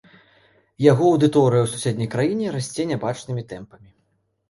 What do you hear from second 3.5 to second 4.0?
тэмпамі.